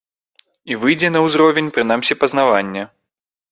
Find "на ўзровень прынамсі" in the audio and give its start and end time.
1.17-2.19